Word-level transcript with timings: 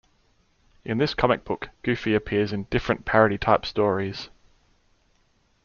In 0.83 0.97
this 0.97 1.13
comic 1.13 1.45
book 1.45 1.69
Goofy 1.83 2.15
appears 2.15 2.51
in 2.51 2.63
different 2.71 3.05
parody 3.05 3.37
type 3.37 3.67
stories. 3.67 4.31